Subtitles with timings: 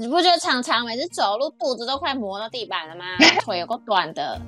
[0.00, 3.04] 你不觉得常常每次走路肚子都快磨到地板了吗？
[3.44, 4.40] 腿有够短的。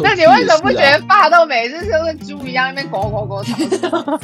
[0.00, 4.18] 那你为什么不觉得霸道每次就跟猪一样那边狗狗狗吵？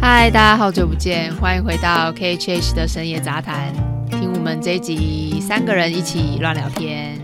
[0.00, 3.70] 嗨，大家好久不见，欢迎回到 KHH 的深夜杂谈，
[4.08, 7.20] 听我们这一集三个人一起乱聊天。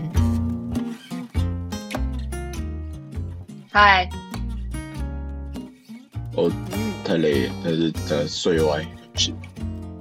[3.71, 4.07] 嗨，
[6.35, 6.51] 我
[7.03, 9.35] 太累了，但是在睡歪，不行。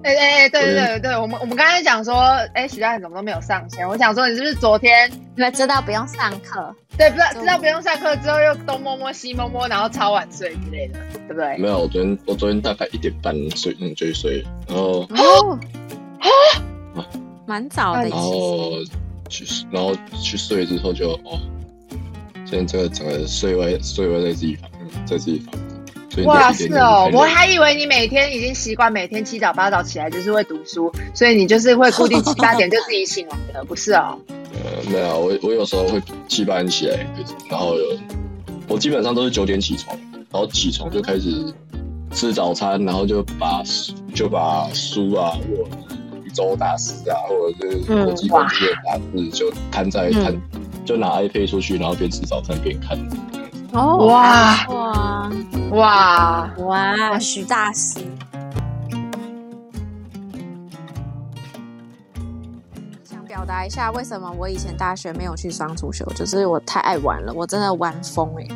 [0.02, 2.14] 哎哎哎，对对对对，我们我们刚才讲说，
[2.54, 3.86] 哎，徐大人怎么都没有上线？
[3.86, 6.74] 我想说，你是不是昨天因为知道不用上课？
[6.96, 10.98] 对，不知道知道不用上课之后又东摸摸西摸摸，然后超晚睡之类的，
[11.28, 11.56] 对不对？
[11.58, 15.58] 没有，我昨天我昨天大概一点半睡，嗯，就睡，然后哦
[16.96, 17.04] 啊，
[17.46, 18.72] 蛮早的，然后
[19.28, 21.38] 去然后去睡之后就哦，
[22.46, 24.70] 现在这个整个睡歪睡歪在自己房，
[25.06, 25.54] 在自己房。
[26.24, 34.18] 哇，是哦，我还以为你每天已经习惯每天七早八早起来就是会读书，所以你就是会固定七八点就自己醒来的，不是哦？
[34.52, 37.06] 呃，没有，我我有时候会七八点起来，
[37.48, 37.84] 然后有
[38.68, 39.96] 我基本上都是九点起床，
[40.30, 41.54] 然后起床就开始
[42.12, 43.62] 吃早餐，然后就把
[44.14, 45.70] 就把书啊，或者
[46.26, 50.36] 一周大事啊，或者是国际关系的杂志就摊在摊，
[50.84, 52.98] 就拿 iPad 出去，然后边吃早餐边看。
[53.72, 54.66] 哦哇
[55.70, 57.18] 哇哇哇！
[57.18, 58.00] 徐大师，
[63.04, 68.48] 想表达一下为什么我以前大学没有去双主修，就是我太爱玩了，我真的玩疯哎。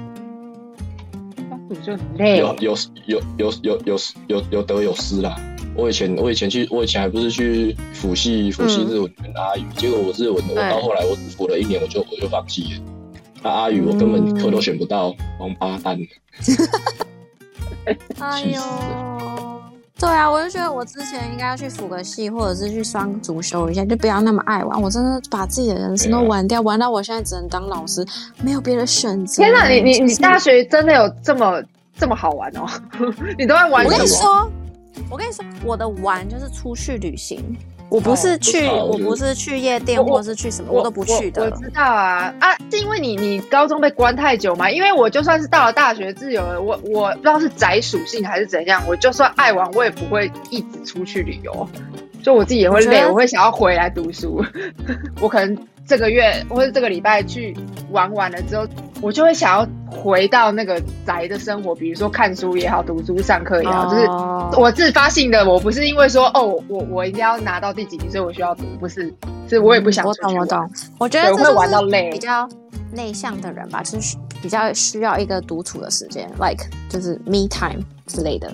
[1.48, 2.76] 双主修很累，有有
[3.06, 5.36] 有有有有有有得有失啦。
[5.76, 12.80] 我以前我以前去，我以前还不是去辅系辅系日文跟阿语，结果我日文我到后来我只辅了一年，我就我就放弃了。
[13.40, 15.96] 那阿宇，我根本课都选不到，王八蛋！
[18.18, 18.60] 哎呦，
[19.98, 24.80] 对啊，我就觉得我之前应该要去辅个系，或者是去双足修一下，就不要那么爱玩。
[24.80, 28.04] 我真的把自己的人生都玩掉，玩到我现在只能当老师，
[28.42, 29.42] 没有别的选择。
[29.42, 31.62] 天哪，你你你大学真的有这么
[31.96, 32.66] 这么好玩哦？
[33.38, 33.84] 你都在玩？
[33.84, 34.50] 我跟你说，
[35.10, 37.56] 我跟你说，我的玩就是出去旅行。
[37.88, 41.44] 我不是去，我不是去夜店，或者是去什么，我都不去的。
[41.44, 44.70] 我知道啊啊，是因为你你高中被关太久嘛？
[44.70, 51.68] 因为我就算是到了大学自由了，我我不知道是宅属性还是怎样，我就算爱玩，我也不会一直出去旅游。
[52.22, 54.44] 就我自己也会累，我会想要回来读书。
[55.20, 55.56] 我可能
[55.86, 57.54] 这个月或者这个礼拜去
[57.90, 58.66] 玩完了之后。
[59.04, 64.06] 我就会想要回到那个宅的生活，比如说看书也好，读书上课也好，就是
[64.58, 69.12] 我自发性的，我不是因为说哦，我我一定要拿到第几名，所以我需要读，不是，
[69.46, 70.06] 是我也不想。
[70.06, 70.70] 我懂，我懂。
[70.98, 72.48] 我觉得会玩到累，比较
[72.92, 78.50] 内向的人吧，就是比较需要一个独处的时间，like 就是 me time 之类的。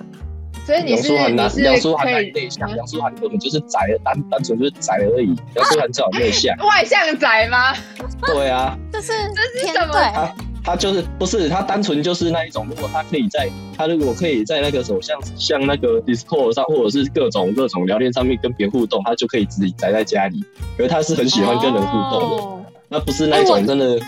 [0.67, 5.35] 所以你是你是杨书涵内向，杨书涵根本就是宅，单单纯就是宅而已。
[5.57, 7.75] 杨书涵最好内向， 外向宅吗？
[8.27, 9.93] 对啊，这是这是什么？
[9.93, 12.67] 他他就是不是他单纯就是那一种。
[12.69, 20.45] 如果他可以在他如果可以在那个什么像像那个 Discord 上或者是各种各种聊天上面跟别人互动，他就可以自己宅在家里。
[20.77, 23.99] 可是他是很喜欢跟人互动的，那不是那种真的。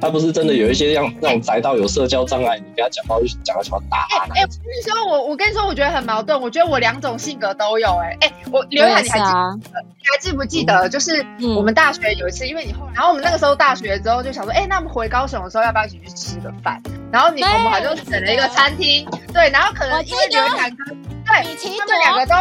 [0.00, 4.06] 他不是真的有一些像那种宅到有社交障碍，你跟他讲话就讲到什么打。
[4.34, 6.40] 哎，我跟你说，我我跟你说，我觉得很矛盾。
[6.40, 7.88] 我觉得我两种性格都有。
[8.02, 10.88] 哎哎，我刘海，你还记你还记不记得？
[10.88, 11.24] 就是
[11.56, 16.82] 我们大学有一次，因为你后，然后我们那个时候大学之后就想说，哎，那我们回高雄的时候要不要一起去吃个饭？
[17.10, 20.76] 然后你我们好像选了一个餐厅，对，然后可能因为刘海哥，
[21.24, 22.34] 对，他们两个都，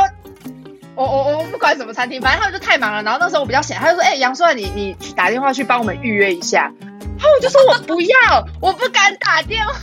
[0.95, 3.01] 我我我不管什么餐厅，反正他们就太忙了。
[3.03, 6.71] 然后那时候我比较闲，他就说，哎，杨帅，你你打电话去帮我们预约一下。
[7.17, 9.73] 然后我就说我不要，我不敢打电话，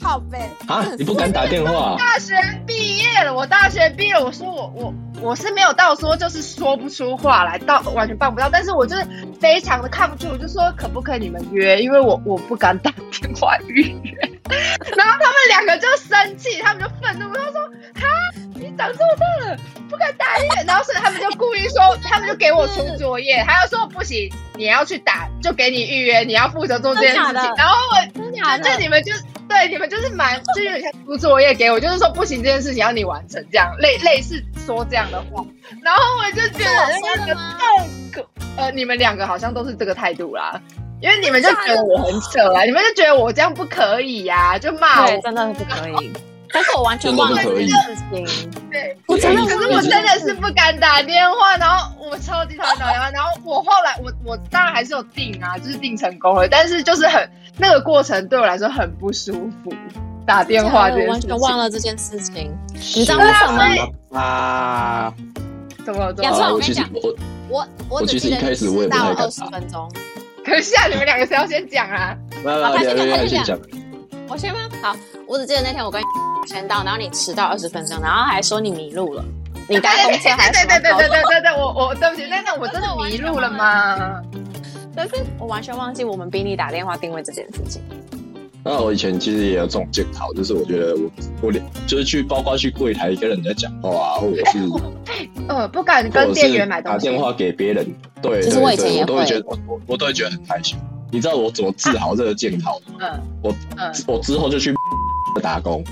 [0.00, 0.50] 好呗。
[0.66, 1.96] 啊，你不敢打电话？
[1.98, 2.34] 大学
[2.66, 9.06] 毕业了，我大学毕业，我说我我我是没有到说就是说不出话来，到完全办不到，但是我就是
[9.40, 14.12] 非常的抗拒，我就说可不可以你们约，因为我我不敢打电话预约。
[14.96, 17.62] 然后他们两个就生气，他们就愤怒，他说
[17.94, 18.41] 哈，你
[18.76, 19.56] 长这么大了
[19.88, 24.32] 不敢打预约，然后所以他们就故意说，他们就给我出作业，他要说不行。
[24.54, 27.54] 你要去打，就给你预约，你要负责做这件事情。
[27.56, 29.12] 然后我，就你们就
[29.48, 35.44] 对你们就是蛮，就有点像出作业给我，就是说不行，这件事情要你完成，这样类类似说这样的话。
[35.82, 36.70] 然后我就觉得
[37.02, 37.34] 那个
[38.12, 40.60] 个呃，你们两个好像都是这个态度啦，
[41.00, 46.12] 因为你们就觉得我很扯啊，你们就觉得我这样不可以呀，就骂我，真的是不可以。
[46.52, 48.50] 但是我完全忘了这件事情。
[48.70, 57.28] 对，我真的，可是我真的是不敢打电话，然后我超级讨厌打电话，然后我后来我我当然还是有订啊，就是订成功了，但是就是很
[57.58, 59.32] 那个过程对我来说很不舒
[59.64, 59.72] 服，
[60.26, 63.56] 打电话这件事情，完全忘了这件事情，你知道为什么
[64.10, 65.14] 吗啊？
[65.84, 66.38] 怎么怎亚么？
[66.38, 67.14] 洲我跟你讲我
[67.48, 69.90] 我我我其实一只记得开始我也不太到二十分钟。
[70.44, 72.16] 可是现在你们两个谁要先讲啊？
[72.44, 73.58] 那好他先讲他先人先讲，
[74.28, 74.60] 我先吗？
[74.80, 74.96] 好，
[75.26, 76.00] 我只记得那天我跟
[76.46, 79.24] 先到，然后你迟到二十分钟，然后还说你迷路了，
[79.68, 84.20] 你搭公车还是对对对对对什么对对对，我我对不起，那那我真的迷路了吗？
[84.94, 87.80] 但是我完全忘记我们逼你打电话定位这件事情。
[88.64, 91.10] 那我以前其实也有这种检讨，就是我觉得我
[91.42, 94.58] 我连就是去包括去柜台跟人家讲话啊，或者 是
[95.48, 97.06] 呃，不敢跟店员买东西。
[97.06, 97.86] 打电话给别人，
[98.20, 100.76] 对，其实我以前也都会会觉得我我我都会觉得很害羞。
[101.10, 102.98] 你知道我怎么治好这个检讨的吗？
[103.02, 104.72] 嗯我嗯我之后就去
[105.42, 105.82] 打工，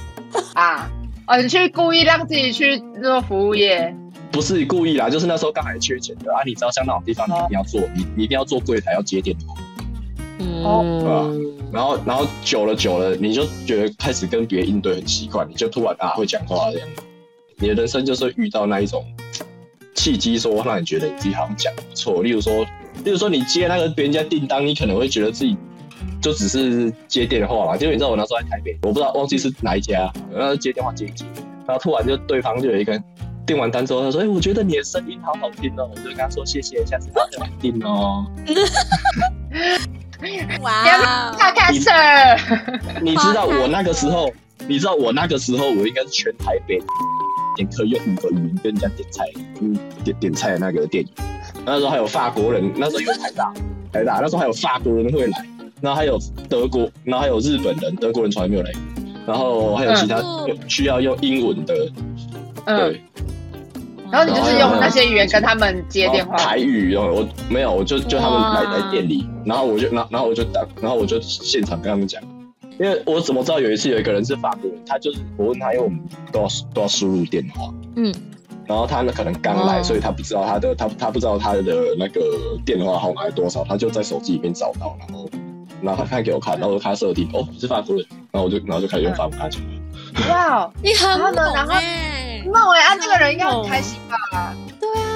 [0.54, 0.90] 啊，
[1.26, 3.94] 哦，你去故意让自己去做服务业，
[4.30, 6.42] 不是故意啦，就是那时候刚好缺钱的啊。
[6.44, 9.54] 你知道像那种地方，你一定要做，你你一定要做柜台，要接电话。
[10.38, 11.02] 嗯，
[11.72, 16.88] 然后然后久了久了，你就觉得开始跟别人应对很习惯，你就突然啊会讲话这样。
[17.58, 19.04] 你的人生就是遇到那一种
[19.94, 22.22] 契机，说让你觉得你自己好像讲错。
[22.22, 22.64] 例如说，
[23.04, 25.54] 例如说你接那个别人家订单，你可能会觉得自己
[26.20, 27.76] 就只是接电话嘛。
[27.76, 31.25] 结果你知道我那时候在台北，我不知道忘记是哪一家，然后接电话接一接，
[31.67, 33.02] 然后突然就对方就有一个人
[33.47, 38.25] 订完单之后，他说：“哎、我觉得你的声音好好听哦。”我就跟他说：“谢谢，下次再来订哦。
[40.61, 41.88] 哇哦，大开始，”
[43.02, 44.31] 你知道我那个时候，
[44.69, 46.79] 你知道我那个时候，我应该是全台北
[47.56, 49.25] 点可以用五个语音跟人家点菜，
[49.61, 51.26] 嗯，点点菜的那个店员。
[51.64, 53.52] 那时候还有法国人，那时候有台大，
[53.93, 55.44] 台大那时候还有法国人会来，
[55.80, 56.18] 然后还有
[56.48, 58.70] 德国，然后还有日本人，德国人从来没有来。
[58.72, 58.80] 过，
[59.26, 60.58] 然后还有其他嗯。
[60.68, 61.74] 需要用英文的，
[62.64, 63.00] 嗯，对，
[64.10, 72.20] 然后你就是用那些语言跟他们接电话，台语，哦我没有，我就就他们来来店里，然后我就然后然后我就打，然后我就现场跟他们讲，
[72.78, 76.00] 因为我怎么知道有一次有一个人是法国人，他就是我问他，因为我们
[76.32, 78.12] 都要都要输入电话，嗯，
[78.66, 82.20] 然后他呢可能刚来，哦所以他不知道他的他他不知道他的那个
[82.64, 85.28] 电话号码是多少，他就在手机里面找到，然后
[85.82, 89.60] 然后他看给我看，然后他设定哦你是法国人，然后我就然后就开始用法文跟他讲，
[90.28, 94.54] 哇哦，你很猛然后哎，那我啊，这个人应该很开心吧？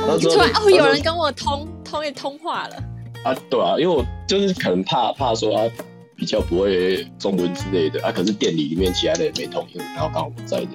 [0.02, 2.76] 然后之后突然哦，有人跟我通通一通话了，
[3.24, 5.84] 啊，对啊，因为我就是可能怕怕说他
[6.16, 10.72] 比较不会中文之类的啊，可是店里里面其他的也没通英文，然后刚好我在这样，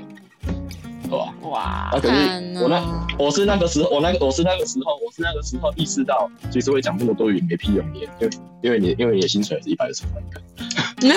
[1.09, 1.33] 对吧？
[1.49, 8.09] 哇，啊，可是看我那哦我是那个时候，我那个我是那个时候，我是那个时候意识到，其实会讲这么多语言没屁用，因为
[8.61, 10.21] 因为你因为你的薪水是一百二十块，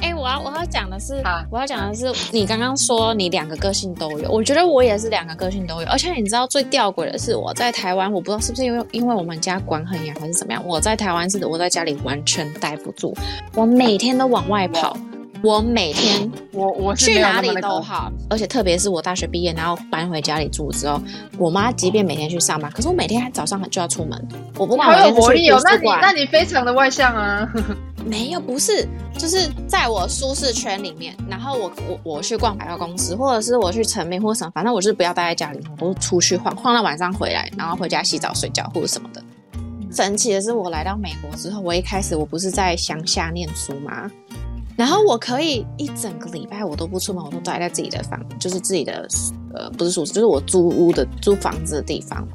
[0.00, 5.88] 哎、我要我要讲的是好，我要讲的是，你刚刚说你两个个性都有，我觉得我也是两个个性都有。
[5.88, 13.14] 而且你知道最吊诡的是，我在台湾，我不知道是不是因为因为我们家管很严还是怎么样，我在台湾是我在家里完全待不住，
[13.54, 14.96] 我每天都往外跑，
[15.44, 20.98] 我每天我我去哪里都好，而且特别是我大学毕业，然后搬回家里住之后，
[21.36, 27.46] 我妈即便每天去上班，可是我每天早上就要出门，我不管我有活力哦那你那你非常的外向啊，
[28.06, 28.88] 没有，不是，
[29.18, 39.22] 就是在我舒适圈里面，然后我我我去逛百货公司，或者是我去成名或什么，反正我就是不要待在家里，我都出去晃，晃到晚上回来，然后回家洗澡睡觉或者什么的。
[39.92, 44.10] 神奇的是，我来到美国之后，我一开始我不是在乡下念书吗？
[44.76, 49.06] 然后我可以一整个礼拜我都不出门，我都待在自己的房，就是自己的
[49.54, 52.26] 呃不是宿舍，就是我租屋的租房子的地方。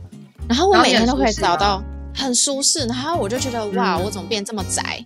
[0.47, 1.83] 然后我每天都可以找到
[2.15, 5.05] 很舒适，然后我就觉得哇，嗯我怎么变这么宅？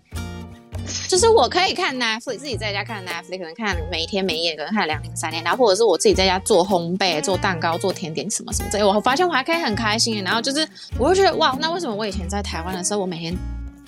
[1.08, 10.22] 就是我可以看 Netflix，自己在家看 Netflix，可能看每天每夜，可能看两天三天，然后或者是我自己在家做烘焙、做蛋糕、做甜点什么什么之类，我发现我还可以很开心。
[10.24, 10.68] 然后就是
[11.00, 13.34] 我就觉得哇，那为什么我以前在台湾的时候，我每天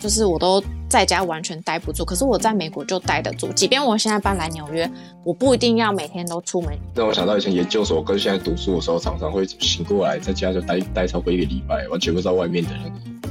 [0.05, 4.88] 就是我都在家完全待不住，可是我在美国就待得住，即便我现在搬来纽约，
[5.24, 6.71] 我不一定要每天都出门。
[6.93, 12.81] 让我想到以前研究所跟现在读书的时候，常常会醒过来，在家就待待超过一个礼拜，完全不知道外面的人，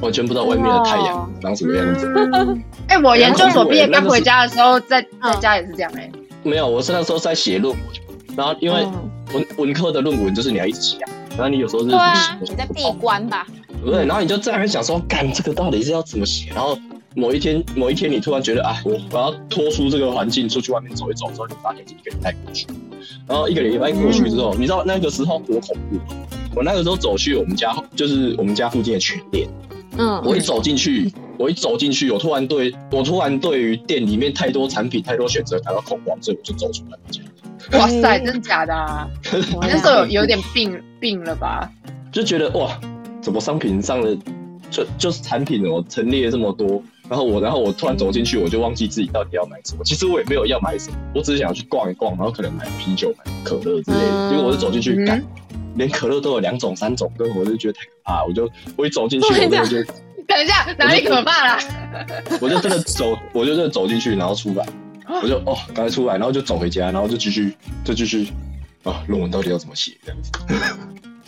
[0.02, 2.12] 完全不知道外面的太阳哦长什么样子。
[2.88, 6.10] 哎，我研究所毕业刚回家的时候，在嗯在家也是这样哎，
[6.42, 7.82] 没有，我是那时候在写论文，
[8.36, 10.98] 然后因为嗯文文科的论文就是你要一直写，
[11.36, 11.98] 然后你有时候是对
[12.40, 13.46] 你在闭关吧？
[13.84, 16.50] 对，然后你就在那边想说，干这个到底是要怎么写？
[16.54, 16.78] 然后
[17.14, 22.66] 某一天，某一天你突然觉得，啊，我我要脱出这个环境，出去外面走一走之后，你发现一个礼拜过去，
[23.26, 26.26] 然后一个礼拜过去之后，你知道那个时候多恐怖吗？
[26.56, 29.48] 我那个时候走去我们家，就是我们家附近的全店，
[29.98, 37.20] 嗯，我一走进去，我一走进去，我突然对我突然对于店里面太多产品、太多选择感到恐慌，所以我就走出来家。
[37.78, 39.08] 哇塞，真假的啊？
[39.32, 41.68] 你 那时候有有点病病了吧？
[42.12, 42.78] 就觉得哇，
[43.24, 44.14] 怎么商品上的
[44.70, 49.82] 就就是产品我陈列这么多，然后我然后我突然走进去，我就忘记自己到底要买什么。
[49.82, 54.10] 其实我也没有要买什么，我只是想要去逛一逛，然后可能买啤酒、买可乐之类的。
[54.10, 55.24] 嗯结果我就走进去，嗯、
[55.76, 58.24] 连可乐都有两种、三种，跟我就觉得太可怕。
[58.24, 59.92] 我就我一走进去，我就就
[60.26, 61.58] 等一下，哪里可怕啦？
[62.42, 64.66] 我就真的走，我就真的走进去，然后出来，
[65.22, 68.28] 我就哦，刚才出来，然后就走回家，然后就继续就继续
[68.82, 70.30] 啊，论文到底要怎么写这样子。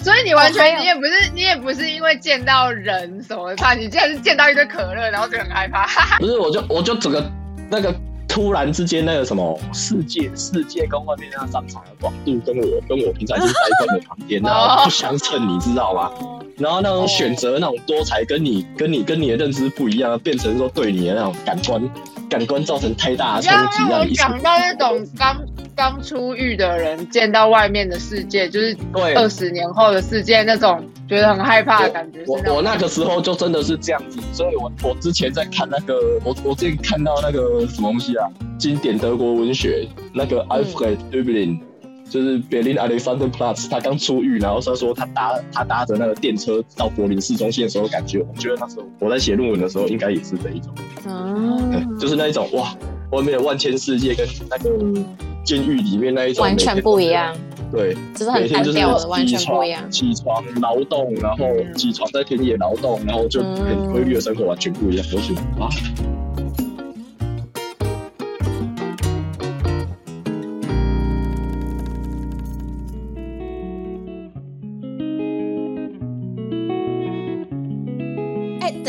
[0.02, 5.86] 所以你完全你也不是你也不是因为见到人什么的怕，你竟然是见到一堆可乐，然后就很害怕。
[6.18, 7.24] 不是，我就我就整个
[7.70, 7.94] 那个
[8.28, 16.10] 突然之间那个什么世界世界跟外面那个商场的广度，跟我跟我平常已经待在的旁边，然后不相称，你知道吗？
[16.58, 21.90] 然后那种选择那种多彩，跟你跟你跟你的认知不一样，变成说对你的那种感官
[22.30, 25.36] 感官造成太大的冲击，让你一想到那种刚
[25.76, 29.12] 刚出狱的人见到外面的世界，就是对。
[29.12, 32.24] 二十年后的世界那种觉得很害怕的感觉。
[32.24, 38.26] 是我我那个时候就真的是这样子，所以我我之前在看那个，我我之前看到那个什么东西啊，
[38.58, 41.60] 经典德国文学那个 Alfred Döblin，、
[42.08, 50.74] 就是 Berlin Alexanderplatz，他刚出狱，然后他说他搭他搭着那个电车到柏林市中心的时候，感觉我觉得那时候我在写论文的时候，应该也是这一种，
[51.06, 52.74] 嗯， 就是那一种哇，
[53.10, 54.70] 外面的万千世界跟那个
[55.44, 57.34] 监狱里面那一种完全不一样，，
[57.70, 59.90] 对，就是很每天就是单调的，完全起床不一样。
[59.90, 61.46] 起床劳动，然后
[61.76, 65.06] 起床在田野劳动，然后就很规律的生活完全不一样。
[65.12, 65.68] 我觉得啊，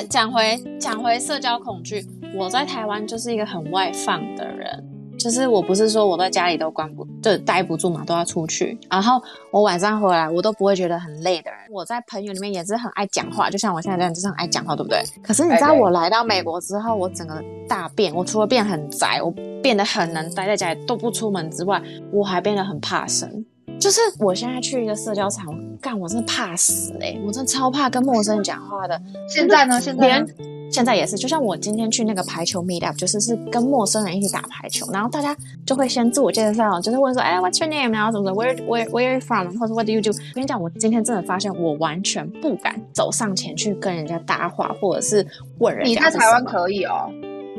[0.09, 2.03] 讲回讲回社交恐惧，
[2.37, 4.83] 我在台湾就是一个很外放的人，
[5.17, 11.59] 就是我不是说我在家里都关不就待不住嘛，都要出去，然后我晚上回来我都不会觉得很累的人。
[11.71, 15.03] 我在朋友里面也是很爱讲话，就像我现在这样，就是很爱讲话，对不对？
[15.23, 19.31] 可是你知道我来到美国之后，我整个大变，我除了变很宅，我
[19.63, 23.43] 变得很能待在家里都不出门之外，我还变得很怕生。
[23.79, 25.45] 就是我现在去一个社交场，
[25.79, 28.99] 干我真的怕死哎、我真的超怕跟陌生人讲话的。
[29.27, 29.79] 现在呢？
[29.79, 30.25] 现在
[30.71, 37.91] 现在也是，就像我今天去那个排球 meet up，就是是跟陌生人一起打排球，然后大家就会先自我介绍，就是问说，哎，What's your name？
[37.91, 39.57] 然后什么的，Where Where Where are you from？
[39.57, 40.11] 或者 What do you do？
[40.11, 45.25] 我跟你讲，我今天真的发现，我完全不敢走上前去跟人家搭话，或者是
[45.59, 47.09] 问人家你在台湾可以哦。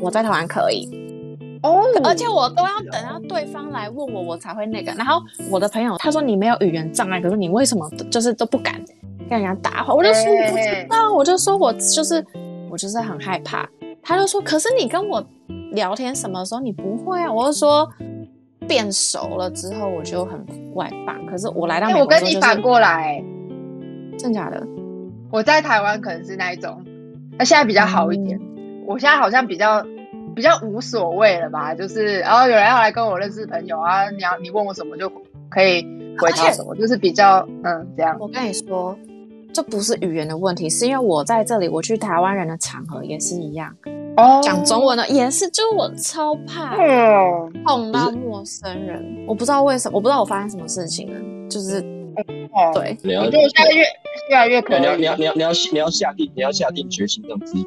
[0.01, 0.87] 我在台湾可以，
[1.61, 4.93] 哦，而且我都要等到对方来问我，我才会那个。
[4.93, 8.81] 然后我的朋友他说你没有语言障碍，可是你为什么就是都不敢
[9.29, 9.93] 跟人家搭话？
[9.93, 12.25] 我就说我不知道，我就说我就是
[12.69, 13.69] 我就是很害怕。
[14.01, 15.23] 他就说，可是你跟我
[15.71, 17.31] 聊天什么时候你不会啊？
[17.31, 17.87] 我就说
[18.67, 23.23] 变熟了之后我就很外放，可是我来到我跟你反过来，
[24.17, 24.65] 真假的，
[25.31, 26.83] 我在台湾可能是那一种，
[27.37, 28.39] 那现在比较好一点。
[28.87, 29.85] 我现在好像比较
[30.35, 35.11] 比较无所谓了吧，就是然后有人要来跟我认识朋友啊，你要你问我什么就
[35.49, 35.83] 可以
[36.17, 38.15] 回答什么，就是比较嗯这样。
[38.19, 38.97] 我跟你说，
[39.59, 43.69] 这不是语言的问题，是因为我在这里，我去台湾人的场合也是一样，
[44.15, 44.39] 哦。
[44.41, 51.79] 讲中文的也是，就是我超怕嗯，碰到陌生人，我不知道为什么，我不知道我发生什么事情了，就是
[52.53, 53.81] 哦，对，你要我觉得我现在越
[54.29, 54.81] 越来越可能。
[54.81, 57.65] 你要你要你要你要你要下定你要下定决心让自己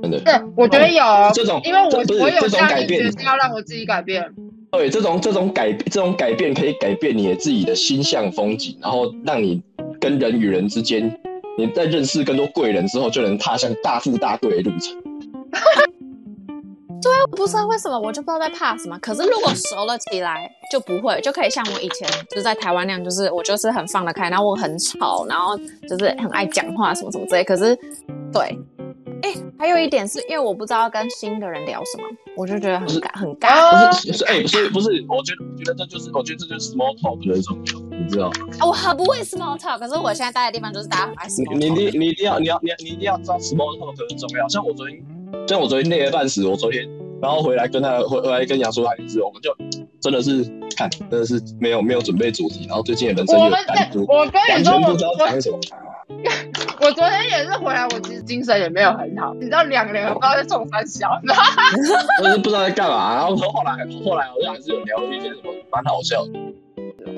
[0.00, 0.18] 真的。
[0.20, 3.02] 对，我觉得有哦，这种因为我我有这种下定改变。
[3.02, 4.24] 决心要让我自己改变。
[4.70, 9.62] 对这种这种改这种改变可以改变你的自己的心象风景，然后让你
[10.02, 11.16] 跟人与人之间，
[11.56, 15.00] 你在认识更多贵人之后，就能踏上大富大贵的路程。
[17.30, 18.98] 我不知道为什么，我就不知道在怕什么。
[18.98, 25.56] 可是如果熟了起来，就不会，就可以像我以前就是在台湾那样，就是我就是很放得开，然后我很吵，然后
[25.88, 27.44] 就是很爱讲话什么什么之类。
[27.44, 27.76] 可是，
[28.32, 28.58] 对，
[29.22, 32.04] 哎，还有一点是因为我不知道跟新的人聊什么，
[32.36, 33.48] 我就觉得很尬很尬。
[33.60, 37.56] 哦不是是哎，所以不是，我觉得我觉得这就是我觉得这就是 small talk 的一种，
[37.92, 38.32] 你知道吗？
[38.66, 41.92] 我很不会 small talk，可是我现在待的地方就是大家很爱 small 你 talk。
[41.92, 44.48] 你你一定要你要你要你一定要知道 small talk 的重要。
[44.48, 45.02] 像我昨天，
[45.46, 46.88] 像我昨天累了半死，我昨天
[47.20, 49.54] 然后回来跟他回回来跟杨叔还是，我们就
[50.00, 50.42] 真的是
[50.76, 55.58] 看真的是没有没有准备主题，然后最近的人生有我们感触，我跟完你说，我全不知道我讲什么。
[56.80, 62.18] 我昨天也是回来，我其实精神也没有很好，你知道两个人不知道在冲三小，你知道吗？
[62.18, 63.72] 就是不知道在干嘛，然后后来
[64.04, 66.32] 后来好像还是有聊一些什么蛮好笑的。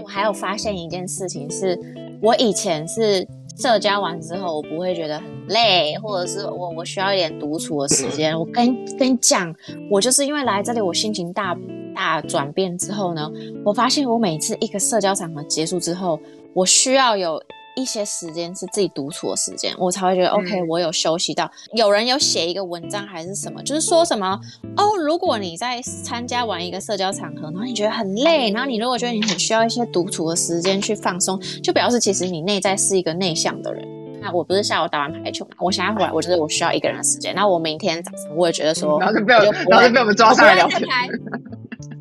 [0.05, 1.81] 我还有发现一件事情是，
[2.21, 8.39] 我以前是社交完之后，我不会觉得很累，或者是我我需要一点独处的时 间。
[8.39, 9.55] 我跟跟你讲，
[9.91, 11.57] 我就是因为来这里，我心情大
[11.95, 13.33] 大转变之后呢，
[13.65, 16.21] 我发现我每次一个社交场合结束之后，
[16.53, 17.43] 我需要有
[17.75, 21.51] 一些时间是自己独处的时间，我才会觉得、嗯 OK，我有休息到。
[21.73, 24.39] 有人有写一个文章还是什么，就是说什么
[24.77, 33.87] 哦，如果你在参加完一个社交场合，然后你觉得很累，然后你如果觉得你很需要一些独处的时间去放松，就表示其实你内在是一个内向的人。
[34.21, 37.35] 那我不是下午打完排球嘛，我现在回来，我觉得我需要一个人的时间。
[37.35, 40.81] 那我明天早上我也觉得说，然后就被我我就不会然后就被我们抓上来聊天。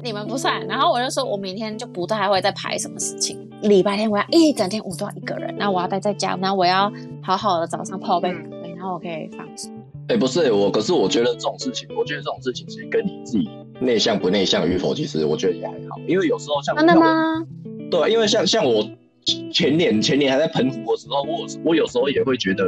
[0.02, 3.50] 你们不算，然后我就说，我明天就不太会再排什么事情。
[3.64, 6.92] 礼拜天我要一整天我都要一个人，那我要待在家，那我要
[7.22, 9.72] 好好的早上泡杯咖啡，然后我可以放松。
[10.10, 16.96] 哎、不是我，可是我觉得这种事情，我觉得这种事情其实跟你自己内向不内向与否，其实我觉得也还好，因为有时候像真的？
[16.96, 17.42] 吗？
[17.90, 18.86] 对，因为像像我
[19.54, 22.66] 前年前年还在澎湖的时候，我我有时候也会觉得，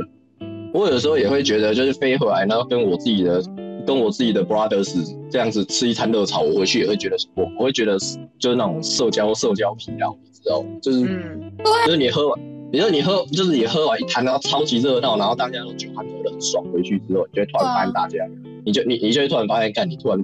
[0.74, 3.44] 我有时候也会觉得，就是飞回来，然后跟我自己的
[3.86, 7.98] 跟我自己的 brothers 这样子吃一餐热炒，我回去也会觉得，我我会觉得
[8.40, 10.70] 就是那种社交社交疲劳，你知道吗？
[10.82, 11.52] 就是、嗯，
[11.86, 12.40] 就是你喝完，
[12.72, 18.18] 你说你喝就是你喝完一坛，然后超级热闹，然后大家都酒酣喝的很爽，回去之后，你就会突然发现大家，
[18.66, 20.24] 你就你你就会突然发现，干你突然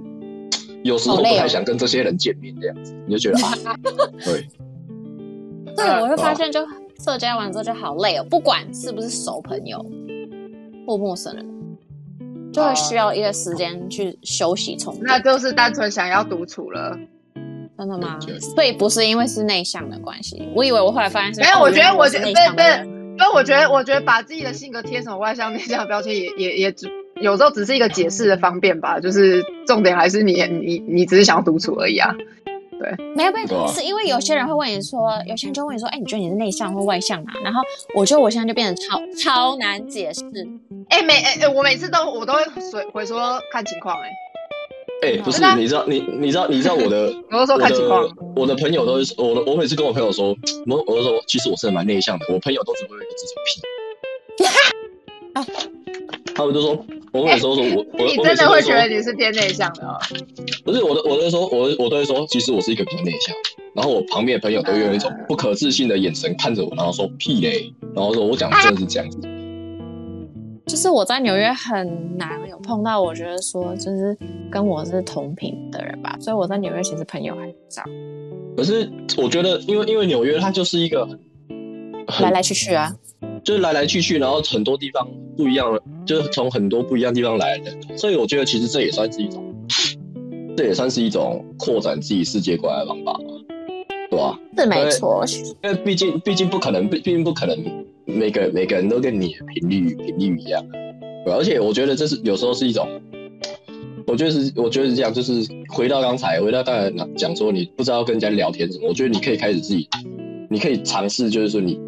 [0.82, 3.76] 有时候不太想跟这些人见面这样子，你就觉得啊，
[4.24, 4.46] 对。
[5.74, 6.60] 对，嗯我会发现就
[6.98, 9.78] 社交完之后就好累哦，不管是不是熟朋友
[10.86, 11.46] 或陌生人，
[12.52, 15.04] 就会需要一个时间去休息充电。
[15.06, 16.98] 那就是单纯想要独处了。
[17.78, 18.38] 真的吗对？
[18.38, 26.88] 所以不是因为是内向的关系，我以为我后来发现是没有，哦我觉得，我觉得，对内向的人对，因为我觉得，我觉得把自己的性格贴什么外向、内向的标签也，也也只
[27.20, 29.00] 有时候只是一个解释的方便吧。
[29.00, 32.14] 就是重点还是你，你，你只是想要独处而已啊。
[33.14, 37.32] 没有没对啊有，是因为有些人会问你说，有些人就问你说，哎、你觉得你是内向或外向啊？
[37.44, 37.60] 然后
[37.94, 40.22] 我觉得我现在就变得超超难解释。
[40.88, 44.10] 哎、每哎、哎我每次都我都会回回说看情况，哎，
[45.02, 48.46] 哎、不是你知道，你你知道，你知道我的， 我都说看情况我。
[48.46, 50.34] 的朋友都是我的，我每次跟我朋友说，
[50.66, 54.44] 我我都说，其实我是蛮内向的，我朋友都只会有一个字叫
[55.34, 55.72] 屁。
[56.42, 59.96] 他们就说，我每次都说我 我你真的会觉得你是偏内向的哦？
[60.64, 63.34] 不是我都，我都说，我我都会说，其实我是一个比较内向，
[63.74, 69.18] 然后我旁边的朋友都用一种不可置信的眼神看着我，然后说屁嘞，然后说我讲的真的是这样子，
[70.66, 74.16] 就是我在纽约很难有碰到，我觉得说就是
[74.50, 77.84] 跟我是同频的人吧，所以我在纽约其实朋友很少，
[78.56, 81.08] 可是我觉得，因为因为纽约它就是一个
[82.20, 82.92] 来来去去啊。
[83.44, 89.54] 就是来来去去，然后很多地方不一样的，就是从很多不一样地方来的，所以我觉得其实这也算是一种，
[90.56, 93.20] 这也算是一种扩展自己世界观的方法嘛，
[94.10, 95.24] 对吧、是没错，
[95.62, 97.58] 因为毕竟毕竟不可能，毕毕竟不可能
[98.04, 100.64] 每个每个人都跟你的频率频率一样，
[101.26, 102.86] 而且我觉得这是有时候是一种，
[104.06, 109.88] 我觉得是我觉得是这样，就是回到刚才，回到刚才讲说你不知道跟人家聊天什么，我觉得你可以开始自己，
[110.48, 111.80] 你可以尝试，就是说你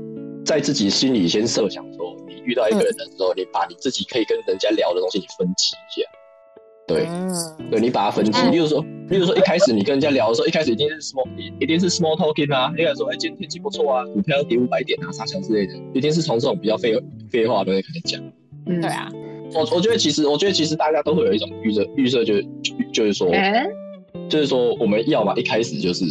[0.45, 6.09] 在自己心里先设想说，你遇到一个人的时候，你把你自己可以跟人家聊的东西你分级一下，
[6.87, 7.07] 对。
[7.09, 8.53] 嗯，对你把它分级，嗯。
[8.53, 16.95] 例如说，例如说一开始你跟人家聊的时候，一开始一定是 small，一一定是 small talking 啊，一开始说，哎，今天天气不错啊，股票要跌五百点啊，啥啥之类的，一定是从这种比较废
[17.31, 18.23] 废话的东西开始讲。
[18.67, 18.81] 嗯。
[18.83, 19.09] 对，啊，
[19.55, 22.47] 我我觉得其实，我觉得其实大家都会有一种预设，预设就是
[22.93, 23.67] 就是说，哎、
[24.29, 26.05] 就是说我们要嘛一开始就是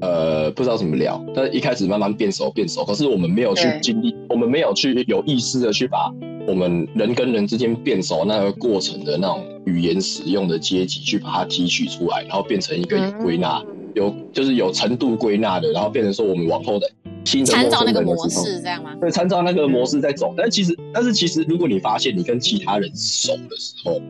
[0.00, 6.12] 呃不知道怎么聊，但是一开始慢慢变熟变熟，可是我们没有去经历，我们没有去有意识的去把
[6.46, 13.62] 我们人跟人之间变熟那个过程的那种语言使用的阶级去把它提取出来，然后变成一个有归纳、
[13.94, 16.88] 有就是有程度归纳的，然后变成说我们往后的
[17.24, 18.94] 新的参照那个模式，这样吗？
[19.00, 20.32] 对，参照那个模式在走。
[20.36, 24.00] 但其实，但是其实，如果你发现你跟其他人熟的时候，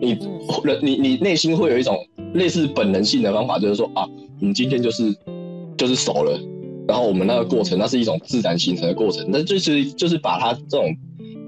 [0.00, 1.96] 你嗯人你你内心会有一种
[2.34, 4.06] 类似本能性的方法，就是说啊，
[4.40, 5.14] 我们今天就是
[5.76, 6.40] 就是熟了，
[6.88, 10.96] 然后我们那个过程，那是一种自然形成的过程，那就是就是把它这种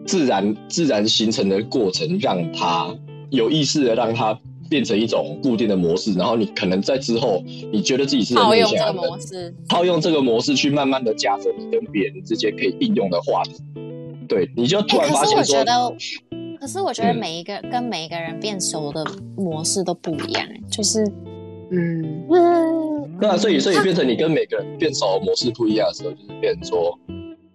[0.07, 2.95] 自然自然形成的过程，让它
[3.31, 4.39] 有意识的让它。
[4.71, 13.51] 变成一种固定的模式，然后你可能在之后，你觉得自己是很套用这个内向的模式，套用这个模式去慢慢的加深你跟别人之间可以应用的话题。
[14.27, 15.95] 对，你就突然发现说，我觉得，
[16.59, 19.05] 可是我觉得嗯每一个、跟每一个人变熟的
[19.37, 21.07] 模式都不一样，哎就是
[21.73, 26.99] 嗯，嗯，对啊，所以所以变成你跟每个人变熟模式不一样的时候，就是变成说，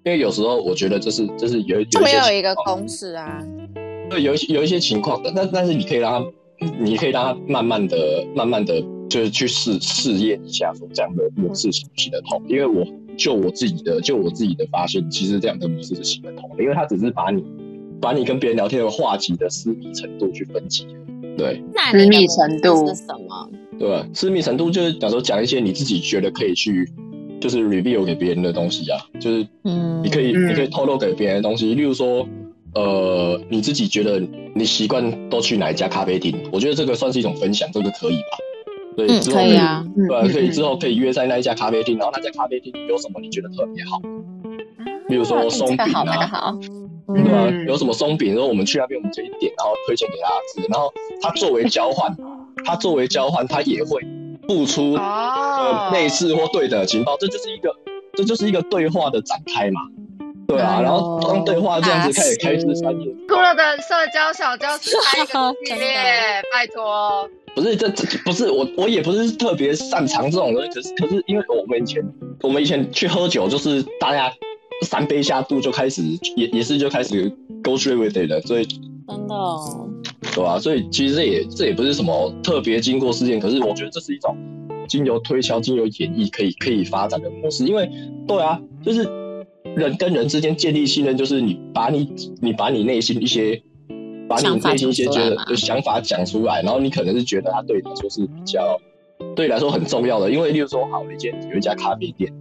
[0.04, 3.46] 因为有时候我觉得这是这是有一些没有一个公式啊。
[4.10, 6.24] 对，有一些有一些情况，但但但是你可以让
[6.60, 12.42] 他，你可以让他慢慢的、慢慢的，就是去试试验一下，说这样的模式行不行得通？
[12.48, 12.84] 因为我
[13.18, 17.44] 就我自己的，就我自己的发现，其实这样的模式是行得通的，因为他只是把你
[18.02, 20.88] 把你跟别人聊天的话题的私密程度去分级。
[21.38, 23.50] 对那私密程度是什么？
[23.80, 24.06] 对吧？
[24.14, 26.90] 私密程度就是假如说讲一些你自己觉得可以去
[27.40, 30.02] 就是 reveal 给别人的东西啊，就是嗯。
[30.04, 30.50] 你可以、嗯。
[30.50, 32.28] 你可以透露给别人的东西，例如说，
[32.74, 34.22] 呃，你自己觉得
[34.54, 38.38] 你习惯都去哪一家咖啡厅，我觉得这个算是一种分享，这个可以吧？
[38.96, 44.00] 对，嗯之后可以啊，嗯对啊，可以之后后可以约在那一家咖啡厅，然后那家咖啡厅有什么你觉得特别好，
[45.08, 46.58] 比如说松饼啊，好，
[47.14, 47.68] 对吧、嗯。
[47.68, 52.12] 有什么松饼，然后我们去那边我们可以点，然后推荐给大家吃，然后他作为交换，
[52.68, 54.02] 他作为交换，他也会
[54.46, 55.00] 付出
[55.94, 57.74] 类似或对的情报，这就是一个
[58.14, 59.80] 这就是一个对话的展开嘛，
[60.46, 65.96] 对啊，然后当对话这样子开始开枝散叶，骷髅的社交小教室开一个系列，
[66.54, 67.30] 拜托。
[67.56, 72.04] 不是这这不是我我也不是特别擅长这种东西，可是可是因为我们以前
[72.44, 74.30] 我们以前去喝酒，就是大家
[74.86, 76.04] 三杯下肚就开始
[76.36, 77.30] 也也是就开始
[77.64, 79.90] go straight with it 了，所以真的哦，
[80.38, 84.38] 对啊、所以其实这也这也不是什么特别经过事件，可是我觉得这是一种
[84.88, 87.66] 经由推销、经由演绎可以可以发展的模式。
[87.66, 87.90] 因为
[88.28, 89.02] 对啊，就是
[89.76, 92.08] 人跟人之间建立信任，就是你把你
[92.40, 93.60] 你把你内心一些
[94.30, 98.80] 把你内心一些觉得的想法讲出来，然后你可能是觉得他对你来说是比较
[99.36, 100.30] 对你来说很重要的。
[100.30, 102.32] 因为例如说，好，你今天有一家咖啡店，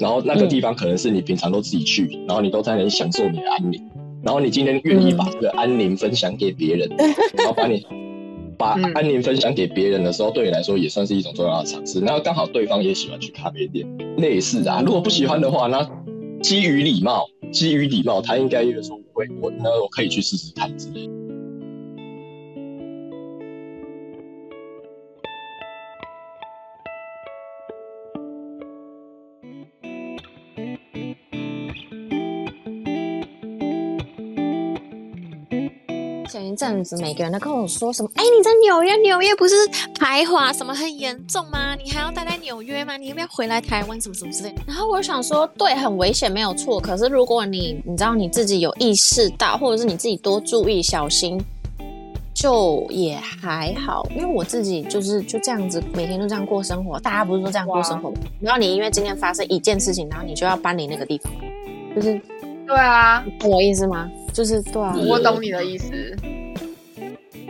[0.00, 3.80] 然后那个地方可能是你平常都自己去，然后你都在那里享受你的安宁。
[4.22, 6.88] 然后你今天愿意把这个安宁分享给别人，
[7.36, 7.84] 然后把你
[8.56, 12.00] 把嗯安宁分享给别人的时候，对你来说也算是一种重要的尝试。
[12.00, 13.86] 然后刚好对方也喜欢去咖啡店，
[14.18, 14.82] 类似啊。
[14.84, 15.88] 如果不喜欢的话，那
[16.40, 21.12] 基于礼貌，基于礼貌，他应该也说我会我那我可以去试试看之类的。
[36.32, 39.54] 前一阵子每个人都跟我说什么，哎，你在纽约，纽约不是
[40.00, 41.74] 排华什么很严重吗？
[41.74, 42.96] 你还要待在纽约吗？
[42.96, 44.62] 你要不要回来台湾什么什么之类的？
[44.66, 51.38] 然后我就想说，对，很危险没有错，可是如果你你知道你自己有意识到，或者是你自己多注意小心。
[52.34, 56.98] 就也还好，因为我自己就是就这样子，每天都这样过生活。
[56.98, 58.16] 大家不是都这样过生活吗？
[58.40, 61.30] 然后你因为今天发生一件事情，然后你就要搬离那个地方，
[61.94, 62.18] 就是
[62.66, 64.10] 对啊，懂我意思吗？
[64.32, 65.90] 就是对啊，我懂你的意思。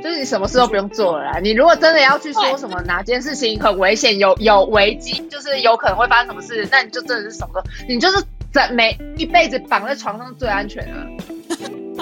[0.02, 1.38] 就是你什么事都不用做了啦。
[1.38, 8.20] 你如果真的要去说什么哪件事情很危险、有有危机，就是有可能会发生什么事，那你就真的是什么都，你就是
[8.52, 11.06] 整每一辈子绑在床上最安全了。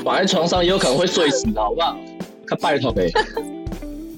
[0.03, 1.95] 绑在床上也有可能会睡死的，好不好？
[2.49, 3.11] 他拜托呗。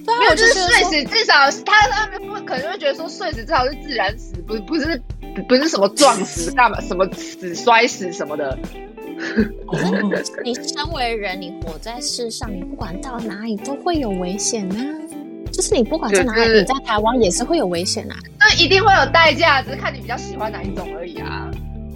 [0.07, 1.35] 没有，我就是睡死，至少
[1.67, 5.03] 他他们会可能会觉得说睡死至少是自然死，不是不是
[5.49, 8.57] 不是什么撞死干嘛，什么死摔死什么的。
[10.45, 14.77] 你身为人，你活在世上，你不管到哪里都会有危险啊。
[15.53, 18.17] 就是你不管在哪里，就是你在台湾也是会有危险啊。
[18.39, 21.51] 那一定会有代价，只是看你比较喜欢哪一种而已啊。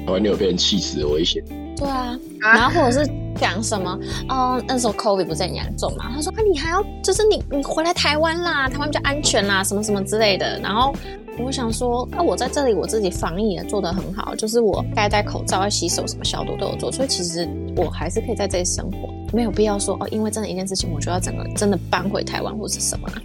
[0.06, 1.42] 台湾你有被人气死的危险。
[1.76, 6.10] 对啊，啊然后或者是讲什么，哦，那时候 COVID 不是很严重嘛？
[6.14, 10.58] 他说啊，你还要就是你你回来台湾啦，台湾比较安全啦，什么什么之类的。
[10.60, 10.94] 然后
[11.38, 23.20] 我想说，啊，我在这里我自己防疫也做得很好，就是我该戴口罩、要洗手，什么消毒都有做，所以其实我还是可以在这里生活，没有必要说哦，因为真的一件事情，我就要整个真的搬回台湾或是什么啊。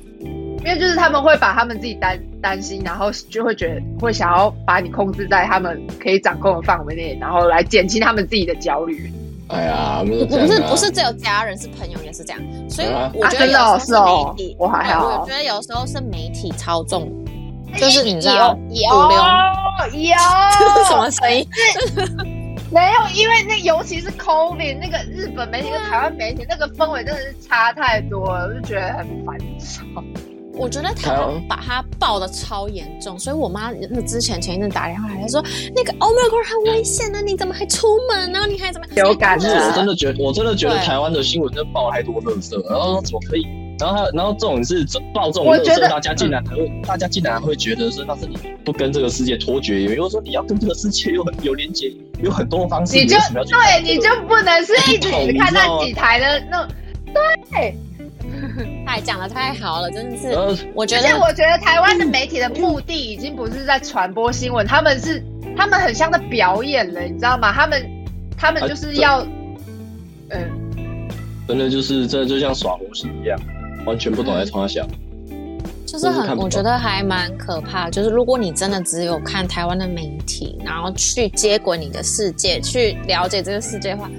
[0.63, 9.12] 因为就是他们会把他们自己担担心，然后就会觉得会想要把你控制在他们可以掌控的范围内，然后来减轻他们自己的焦虑。
[9.47, 17.12] 哎呀，不不是啊不是只有家人，是朋友也是这样，所以啊我觉得有时候是哦媒体，我还好我觉得有时候是媒体操纵，
[17.76, 19.17] 就是你知道有主流
[19.91, 20.15] 有
[20.88, 21.45] 什么声音？
[22.71, 29.82] 没有，因为那尤其是 COVID 那个日本媒体跟台湾媒体那个氛围真的是差太多了，我就觉得很烦躁。
[30.54, 35.44] 我觉得台湾把它爆的超严重，所以我妈那之前前一阵打电话来，她说
[35.76, 38.32] 那个 Omicron 很危险呢，你怎么还出门？
[38.32, 43.46] 然后你还怎么流感不是，啊我真的觉得，我真的觉得台湾的新闻真的爆太多垃圾了，然后怎么可以？
[43.80, 55.10] 然后然后这种是爆这种垃圾，我觉得大家竟然还会，大家竟然还会觉得说那是你不跟这个世界脱节，也就是说你要跟这个世界有很有连接，有很多方式，你就对，你就不能是一直
[55.40, 56.76] 看那几台的那种。
[57.52, 57.76] 对，
[58.92, 65.24] 太讲的太好了，真的是我觉得而且我觉得台湾的媒体的目的已经不是在传播新闻，他们是
[65.56, 67.54] 他们很像在表演了，你知道吗？
[67.54, 67.90] 他们
[68.38, 69.26] 他们就是要，
[70.32, 71.08] 嗯，
[71.48, 73.40] 真的就是这就像耍猴戏一样，
[73.86, 74.86] 完全不懂在冲他想。
[75.86, 77.90] 就是很，我觉得还蛮可怕。
[77.90, 84.10] 就是如果你真的只有看台湾的媒体，然后去接轨你的世界，去了解这个世界的话，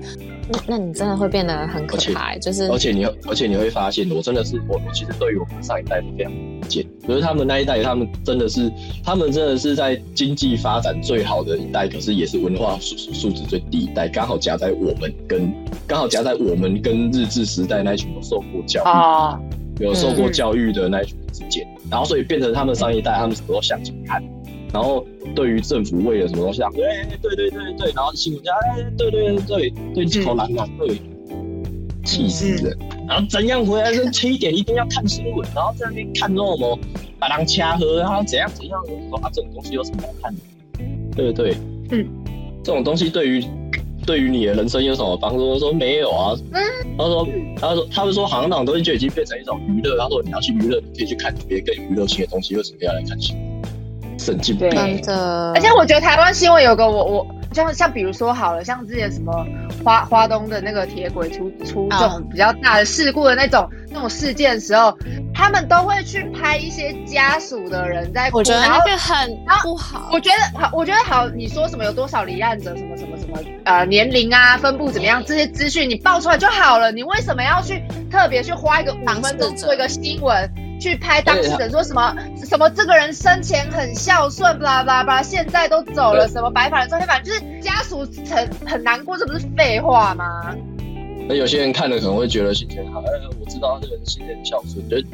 [0.53, 6.33] 那那你真的会变得很可怕、欸，就是而且你而且你会发现，我真的是我我其实对于我们上一代是非常
[6.69, 8.71] 见，可是他们那一代，他们真的是
[9.03, 15.53] 他们真的是在经济发展最好的一代，可是也是文化素素质最低一代，刚好夹在我们跟
[15.87, 19.41] 刚好夹在我们跟日治时代那一群有受过教育、哦，
[19.81, 24.23] 有受过教育的那一群之间，然后所以变成他们上一代，他们什么都向前看。
[24.73, 26.83] 然后对于政府为了什么东西啊，对
[27.21, 30.97] 对对对对，然后新闻家哎对对对对对口蓝啊对，
[32.05, 32.77] 气死人！
[33.07, 36.79] 然后怎样回来是七点一定要看新闻，然后在那边看那么
[37.19, 40.41] 把人掐喝，然后怎样怎样，我说啊这种东西有什么好看的？
[41.15, 41.55] 对不对？
[41.91, 42.09] 嗯，
[42.65, 43.45] 这种东西对于
[44.07, 45.49] 对于你的人生有什么帮助？
[45.51, 46.35] 我说没有啊。
[46.97, 49.99] 他说他说他们说好像那种东西就已经变成一种娱乐。
[49.99, 53.52] 他说你要去娱乐，你可以去看别的更娱乐性的东西，为什么要来看新闻？
[54.23, 54.71] 神经病！
[55.03, 59.33] 的，而且我觉得台湾新闻有个我我像像比如说好了，像之前什么
[59.85, 64.97] 花花东的那个铁轨出出这种比较大的事故的那种那种事件的时候，
[65.35, 70.09] 他们都会去拍一些家属的人在哭，我觉得那个很不好。
[70.13, 76.91] 我觉得好，我觉得好，你说什么有多少罹难者，什么什么什么，呃，年龄啊，分布怎么样，这些资讯你报出来就好了。
[76.93, 80.49] 你为什么要去特别去花一个五分钟做一个新闻，
[80.83, 82.13] 去拍当事人说什么
[82.45, 90.57] 什么这个人生前很孝顺，巴拉巴拉巴拉，现在都走了，什么白发人送黑发人，就是家属很很难过，这不是废话吗？
[91.29, 93.05] 那有些人看了可能会觉得心情好，哎，
[93.41, 95.07] 我知道这个人心情很孝顺，就是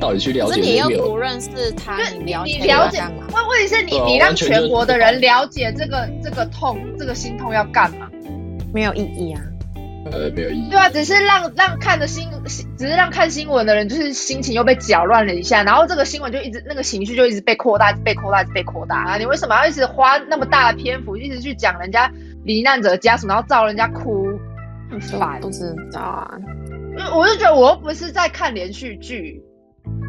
[0.00, 0.88] 到底去了可是你又？
[0.88, 3.26] 不认识他，你了解你了解他干嘛？
[3.34, 8.08] 问问题是你你让全国的人了解这个这个痛这个心痛要干嘛？
[8.74, 9.40] 没有意义啊。
[10.12, 10.70] 呃，没有意义。
[10.70, 12.28] 对啊，只是让让看的新，
[12.76, 19.16] 只是让看新闻的人就是心情又被搅乱了一下，然后这个新闻就一直那个情绪就一直被扩大，被扩大，被扩大啊！
[19.18, 22.10] 你为什么要一直花那么大的篇幅，一直去讲人家
[22.44, 24.26] 罹难者的家属，然后造人家哭，
[24.90, 25.50] 很就烦不。
[25.50, 26.30] 知道啊。
[26.98, 29.40] 因为我就觉得我又不是在看连续剧，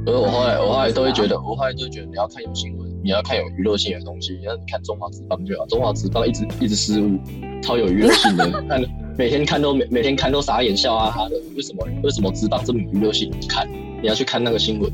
[0.06, 5.68] 所以我后来我后来都会觉得，我后来都觉得你要看有新闻，你要看有娱乐性的东西，然后你看中华职棒就好。
[5.68, 7.20] 中华职棒一直一直失误，
[7.62, 8.82] 超有娱乐性的，看
[9.20, 11.36] 每天看都每每天看都傻眼笑啊哈的。
[11.54, 13.30] 为什么为什么职棒这么有娱乐性？
[13.38, 13.70] 你看
[14.02, 14.90] 你要去看那个新闻，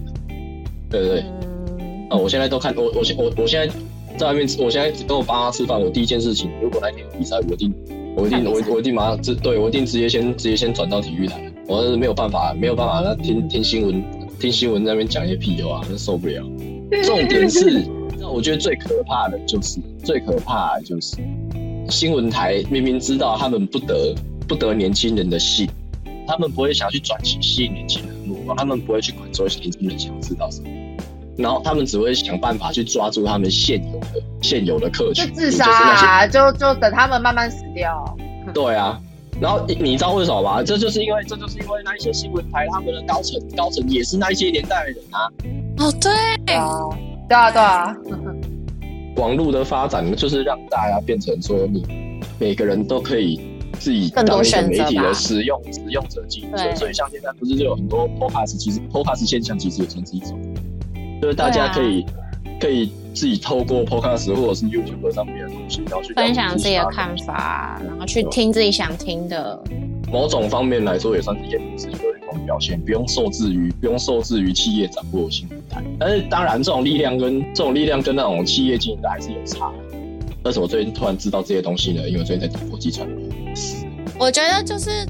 [0.89, 1.23] 对不对？
[1.79, 3.71] 嗯，啊，我现在都看我我现我我现在
[4.17, 7.71] 在外面吃，我现在跟我爸妈吃饭，我第一件事情，如果那天有比赛，我一定
[8.17, 14.03] 我一定我我一定马上直对我一定直接先直接先转到体育台，我是没有办法没有办法，那听听新闻
[14.39, 16.41] 听新闻在那边讲一些屁话，真受不了。
[17.03, 17.85] 重点是，
[18.17, 21.17] 那我觉得最可怕的就是最可怕的就是
[21.89, 24.15] 新闻台明明知道他们不得
[24.48, 25.69] 不得年轻人的信，
[26.28, 30.69] 他们不会想去转型吸引年轻人的目光，他们不会去管说年轻人想要知道什么。
[31.38, 38.17] 然后他们只会想办法去抓住他们现有的现有的客群，就自杀就是那些啊，就就等他们慢慢死掉。
[38.54, 38.98] 对啊，
[39.41, 40.63] 然后你你知道为什么吗？
[40.63, 45.28] 这就是因为这就是因为那一些新闻台他们的高层高层也是那一些年代的人啊。
[45.80, 46.12] 哦，对，
[46.45, 46.69] 对啊，
[47.28, 47.98] 对啊，对啊，
[49.17, 51.84] 网络的发展就是让大家变成说你
[52.39, 53.39] 每个人都可以
[53.80, 56.75] 自己当一个媒体的使用使用者进所以对。
[56.75, 60.39] 所以像现在不是就有很多 podcast，其实 podcast 现象其实也算是一种，
[61.21, 62.06] 就是大家可以、
[62.60, 69.62] 可以自己透过 podcast 或者是 YouTube 上面的东西，然后去分享自己的看法，然后去听自己想听的。
[70.15, 75.84] 某种方面来说，也算是言论自由的一种表现，不用受制于不用受制于企业掌握的新平台。
[75.99, 79.69] 但是当然，这种力量跟这种力量跟那种企业经营的还是有差。
[80.41, 82.08] 但是我最近突然知道这些东西呢？
[82.08, 83.25] 因为最近在读国际传播。
[84.17, 85.06] 我觉得就是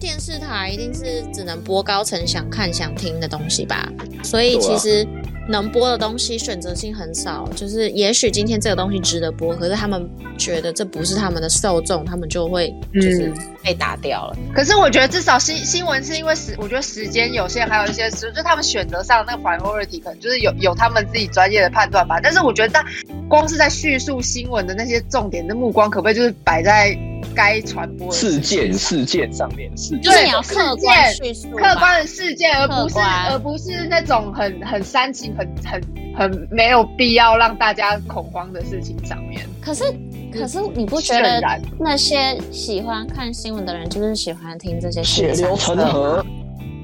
[0.00, 3.88] 电视台一定是只能播高层想看想听的东西吧，
[4.24, 5.06] 所以其实
[5.48, 7.48] 能播的东西选择性很少。
[7.54, 14.36] 就是也许今天这个东西值得播，可是他们觉得这不是他们的受众，他们就会就是被打掉了。
[14.54, 22.18] 可是我觉得至少新新闻是因为时，我觉得时间有限，还有一些时，就他们选择上那个 priority 可能就是有有他们自己专业的判断吧。
[22.22, 22.84] 但是我觉得在
[23.28, 26.96] 光是在叙述新闻的那些重点的目光，可不可以就是摆在
[27.34, 35.80] 该传播的事件事件上面，事件就是你要事客观叙述，客观的事件，而不是而不是那种很很煽情、很很
[36.16, 39.46] 很没有必要让大家恐慌的事情上面。
[39.60, 39.84] 可是，
[40.32, 41.40] 可是你不觉得
[41.78, 46.24] 那些喜欢看新闻的人，就是喜欢听这些血流成河。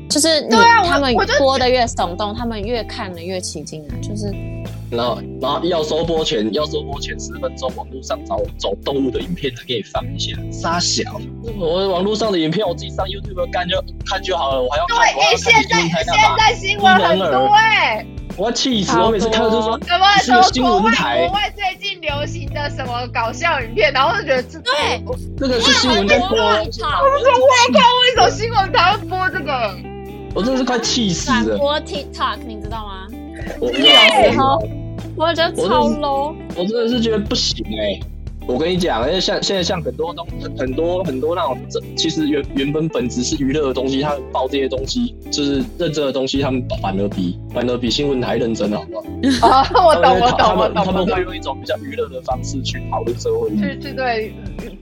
[0.09, 3.93] 就是你、对啊他们播的越耸动，他们越看的越起劲啊！
[4.01, 4.33] 就是
[4.91, 10.33] 然后，然后要收播前，要收播前十分钟，网络上找找动物的影片给你放一下。
[10.51, 11.21] 傻小，
[11.59, 15.17] 我网络上的影片我自己上 YouTube 看就看就好了，我还要对，看。
[15.17, 16.37] 我还哎、现在现？
[16.39, 18.97] 在新闻很多哎、我要气死！
[18.99, 25.03] 我每次看到就说什么新什么国外闻台国，外最近流行的什么搞笑影片，然后就觉得这对，
[25.37, 29.77] 这个是新闻在播，好，我说我靠，为什么新闻台会播这个？
[30.35, 31.45] 我真的是快气死了。
[31.45, 33.09] 转播 TikTok，你知道吗？
[33.61, 34.61] 我我然后
[35.17, 36.35] 我我觉得超 low。
[36.57, 37.99] 我真的是觉得不行哎、
[38.47, 49.03] 我跟你讲，因为像现在像很多东很很多很多那种，这其实原原本本质是娱乐的东西，他们报这些东西就是认真的东西，他们反而比反而比新闻台认真，好不好？
[49.49, 50.85] 啊，我懂，我懂，我他们懂。
[50.85, 54.33] 他们会用一种比较娱乐的方式去讨论社会去去对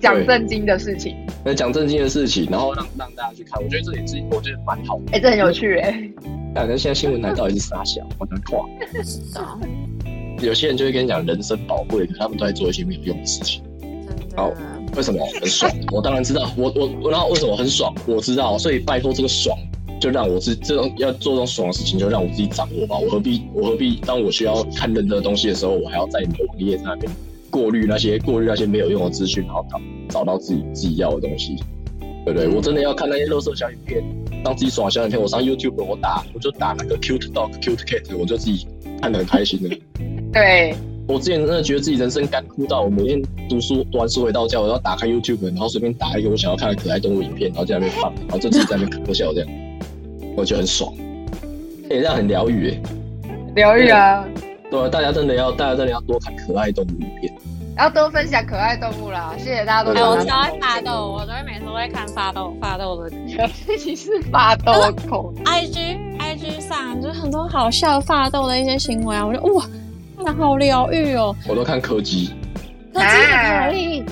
[0.01, 5.05] 讲正经的事情，那讲正经的事情，然后让让大家去看，我觉得这也是我觉得蛮好的。
[5.13, 6.11] 哎，这很有趣哎。
[6.55, 8.01] 感觉现在新闻台到底是啥小？
[8.19, 8.65] 我的话，
[10.41, 13.63] 有些人就会跟你讲人生宝贵，可他们都在做一些没有用的事情。
[14.37, 14.53] 好
[14.97, 15.71] 为什么很爽？
[15.93, 17.95] 我当然知道，我我我，然后为什么很爽？
[18.07, 19.57] 我知道，所以拜托这个爽，
[20.01, 22.99] 就让我是这种要做这种爽的事情，就让我自己掌握吧。
[22.99, 27.11] 我何必我何必当我需要看认真的东西的时候，我还要在你的网页上面
[27.51, 31.57] 过滤那些过滤那些没有用的资讯，然后找找到自己自己要的东西，
[32.25, 32.49] 对不对？
[32.49, 34.03] 我真的要看那些乐色小影片，
[34.45, 35.21] 让自己爽的小影片。
[35.21, 38.67] 我上 YouTube 我打我就打那个 cute dog cute cat，我就自己
[39.01, 39.77] 看得很开心的。
[40.35, 49.49] 对，我之前真的觉得自己人生干枯到，我每天读书读完书回到家，我要打开 YouTube，然后随便打一个我想要看的可爱动物影片，然后在那边放，然后就自己在那边可笑这样，
[50.37, 50.93] 我觉得很爽，
[51.85, 52.81] 哎、这样很疗愈哎。
[53.55, 54.27] 疗愈啊，
[54.69, 57.33] 对啊，大家真的要，大家真的要多看可爱动物影片。
[57.77, 63.11] 要多分享可爱动物啦，谢谢大家都我超爱发豆，我都会每次都会看发豆发豆的。
[63.27, 64.73] 尤其是发抖
[65.09, 69.65] 口，IG IG 上，就是很多好笑发豆的一些行为啊，我就哇，
[70.25, 71.37] 看得好疗愈哦。
[71.47, 72.31] 我都看柯基，
[72.95, 74.05] 柯基也可以，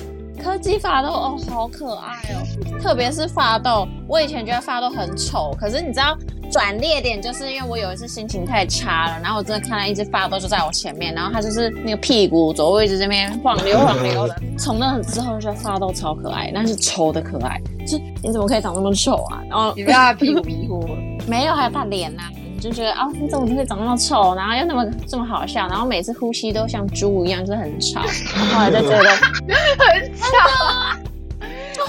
[0.43, 2.79] 柯基发豆哦，好可爱哦！
[2.79, 6.15] 特别是发豆，我以前觉得发豆很丑，可是你知道
[6.51, 14.35] 转捩点就是因为我有一次心情太差了，然后我真的看到一只发豆就在我前面，然后它就是那个屁股左右一直这边晃溜晃溜的。
[14.55, 19.41] 从那之后就觉得发豆超可爱，但是丑的可爱，就是你怎么可以长那么丑啊？
[19.49, 20.95] 然后你被他的屁股迷惑了。
[21.25, 27.99] 没有，还有他脸呐、你就觉得啊，你怎么可以长那么丑，然后又那么这么好笑，然后每次呼吸都像猪一样，就是很吵。
[27.99, 30.97] 后来就觉得很吵。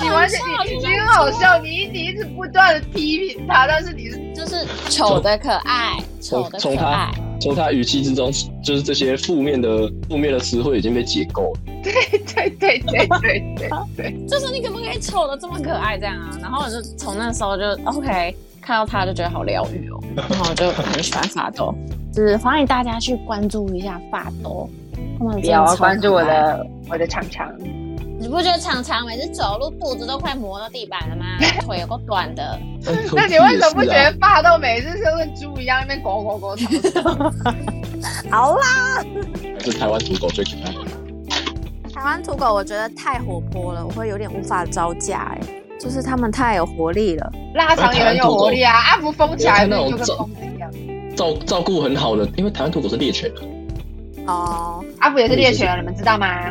[0.03, 7.09] 你完全你你很好笑，你一你一直不断的批评他，但是你是就是丑的可爱，丑的可爱。
[7.41, 8.33] 从他语气之中，
[8.65, 11.61] 就是这些负面的负面的词汇已经被解构了。
[11.85, 16.37] 对对对对对对对，就是你可不可以丑的这么可爱这样啊？
[16.43, 18.35] 然后我就从那时候就 OK，
[18.65, 21.75] 看到他就觉得好疗愈哦， 然后我就很喜欢发豆，
[22.13, 24.69] 就是欢迎大家去关注一下发豆，
[25.19, 26.25] 他们不要关注我。
[26.25, 27.53] 的我的长长。
[28.17, 31.25] 你不觉得常常每次走路肚子都快磨到地板了吗？
[31.61, 32.59] 腿有够短的。
[33.15, 34.13] 那你为什么不觉得？
[34.13, 36.57] 得发豆每次是跟猪一样那边狗狗狗？
[38.31, 39.05] 好啦，
[39.61, 40.73] 是台湾土狗最可爱。
[41.93, 45.41] 台湾土狗我觉得太活泼了，我会有点无法招架哎、
[45.85, 47.31] 就是他们太有活力了。
[47.55, 50.71] 腊肠也很有活力啊，阿福疯起来就跟疯子一样。
[51.15, 53.41] 照照顾很好的，因为台湾土狗是猎犬啊。
[54.27, 56.51] 哦，阿福也是猎犬，你们知道吗？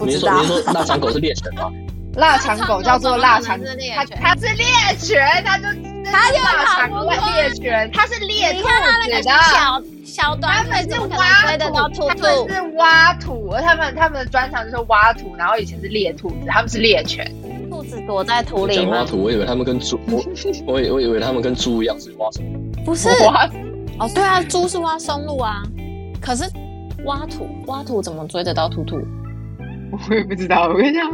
[0.00, 1.70] 你是不知道说你是说腊肠狗是猎犬吗？
[2.16, 3.56] 腊肠狗叫做腊肠
[3.94, 4.66] 它它是猎
[4.98, 5.64] 犬，它就
[6.10, 9.22] 它有腊肠好多猎犬，它是猎兔子的。
[9.22, 12.48] 小小短腿，他们是怎么可能挖追得到兔土，他们？
[12.48, 17.30] 是挖土，而他们他们的专长就是挖土，然后以前是猎兔子，他们是猎犬。
[18.06, 18.82] 躲在土里吗？
[18.82, 20.22] 讲挖土，我以为他们跟猪，我
[20.66, 22.48] 我以我以为他们跟猪一样是挖什么？
[22.84, 23.46] 不是挖
[23.98, 25.62] 哦，对啊，猪是挖松露啊，
[26.20, 26.44] 可是
[27.04, 28.96] 挖土挖土怎么追得到兔兔？
[30.08, 31.10] 我也不知道，我跟你讲，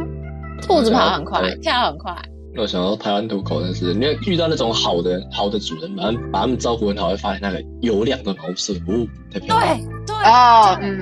[0.61, 2.15] 兔子跑很快对，跳很快。
[2.55, 9.85] 我想到台湾土狗真是，你要遇到那种好的好的主人，把他们把他们照顾很好，会发现那个油亮的毛色，哦，太漂亮了。
[10.05, 11.01] 对对，哦，嗯，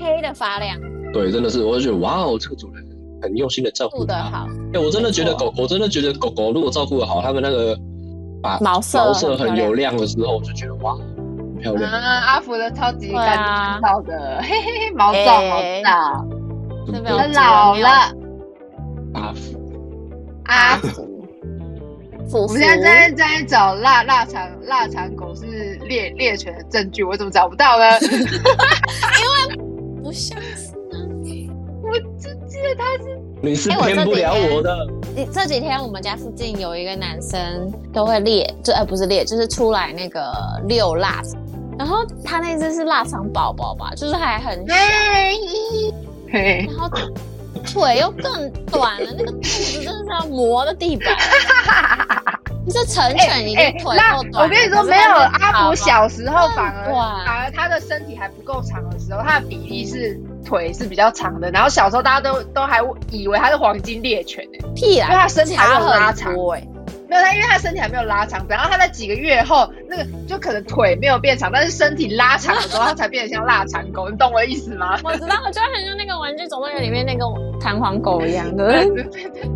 [0.00, 0.76] 黑的发亮，
[1.12, 2.84] 对，真的是，我就觉得哇哦，这个主人
[3.22, 4.14] 很用心的照顾它。
[4.24, 7.76] 好，哎、我真的觉得狗，我真的觉得狗狗如果照顾的好，它们那个
[8.42, 9.96] 把毛色毛色很油亮。
[9.96, 11.90] 的时候，我就觉得哇，很漂亮。
[11.90, 13.38] 嗯，阿福的超级干
[13.80, 16.26] 燥的，嘿嘿嘿，毛躁毛哎躁，
[16.86, 18.12] 这边真的很老了，啊，
[19.14, 19.58] 阿福。
[20.44, 21.08] 阿福
[22.30, 25.46] 我们现在在在找腊腊肠腊肠狗是
[25.88, 27.84] 猎猎犬的证据，我怎么找不到呢？
[33.40, 34.86] 你是哎我这骗不了几天我的。
[35.14, 40.32] 你这几天我们家附近有一个男生都会猎，就呃不是猎，就是出来那个
[40.66, 41.40] 遛腊肠，
[41.78, 44.74] 然后他那只是腊肠宝宝吧，就是还很小，
[46.30, 46.88] 嘿，然后
[47.64, 51.16] 腿又更短了，那个肚子真的是要磨的地板，
[52.68, 61.50] 你这成犬已哎经腿那够短了，我跟你说，没有阿福小时候反而反而他的身体还不够长的时候，他的比例是腿是比较长的。
[61.50, 66.34] 然后小时候大家都都还以为他是黄金猎犬呢、屁啦，因为他身体还没有拉差长。
[67.08, 74.98] 没有他，因为他身体还没有拉长，然后他在几个月后，那个就可能腿没有变长，但是身体拉长的时候，他才变得像腊肠狗，你懂我的意思吗？
[75.02, 77.24] 我知道，我就很像那个《玩具总动员》里面那个
[77.58, 79.04] 弹簧狗一样，对不对？
[79.04, 79.48] 对对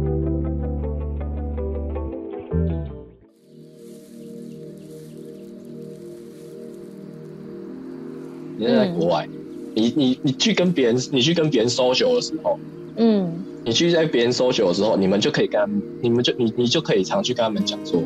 [8.69, 9.29] 你在国外，
[9.75, 12.59] 你你你去跟别人，你去跟别人 social 的时候，
[12.97, 13.33] 嗯，
[13.65, 18.01] 你去在别人 social 的时候，你们就可以跟他们，你们就你你就可以常去跟他们讲说，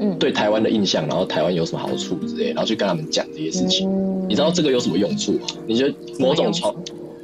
[0.00, 0.18] 嗯。
[0.18, 3.88] 对台湾的印象，然后台湾有什么好处之类，然后去跟他们讲这些事情。
[3.88, 4.26] 嗯。
[4.28, 5.46] 你知道这个有什么用处吗？
[5.66, 6.74] 你觉得某种从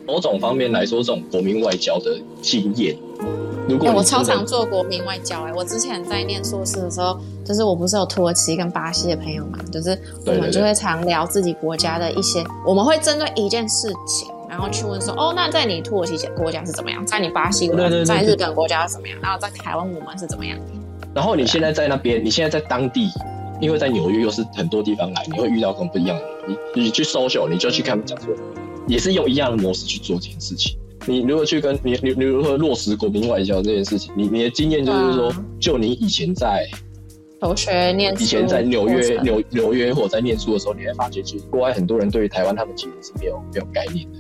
[0.06, 2.96] 某种方面来说，这种国民外交的经验，
[3.68, 17.04] 如果我超常做国民外交哎、我之前在念硕士的时候，就是我不是有土耳其跟巴西的朋友嘛，就是我们就会常聊自己国家的一些，我们会针对一件事情，然后去问说，哦，那在你土耳其国家是怎么样？
[17.04, 19.18] 在你巴西国家，对对对在日本国家是怎么样？
[19.22, 20.58] 然后在台湾我们是怎么样？
[21.14, 23.10] 然后你现在在那边，你现在在当地，
[23.60, 26.58] 因为在纽约又是很多地方来，你会遇到跟不一样的人。
[26.74, 28.34] 你你去 social，你就去看他们讲说，
[28.86, 30.77] 也是用一样的模式去做这件事情。
[31.06, 36.66] 你如果去跟你你你如何落实国民外交这件事情，你你的经验就是说啊，就你以前在
[37.40, 44.18] 求学念书以前在纽约纽纽约或者在念书的时候，你会发现，其实国外很多人对于台湾他们其实是没有没有概念的。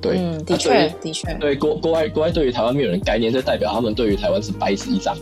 [0.00, 5.16] 对，嗯，的确于的确，对国国外国外对于台湾没有人概念，这代表他们对于台湾是白纸一张。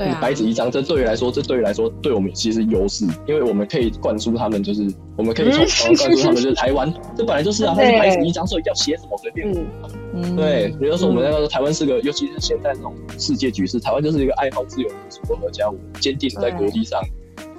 [0.00, 9.52] 对啊，白纸一张，这对于来说，这对于来说，对我们其实是优势，因为我们可以灌输他们，就是我们可以从从 灌输他们，就是台湾，这本来就是啊，它是白纸一张，所以要写什么随便。
[9.52, 9.66] 嗯，
[10.14, 15.70] 嗯对，比如说我们那个台湾是个，尤其是现在这种世界局势，台湾就是一个爱好自由民主的国家，
[16.00, 16.98] 坚定的在国际上，